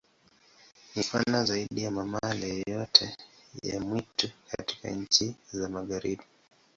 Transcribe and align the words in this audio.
Ni 0.95 1.03
pana 1.03 1.45
zaidi 1.45 1.83
ya 1.83 1.91
mamalia 1.91 2.53
yoyote 2.53 3.17
ya 3.63 3.79
mwitu 3.79 4.29
katika 4.51 4.89
nchi 4.89 5.35
za 5.53 5.69
Magharibi. 5.69 6.23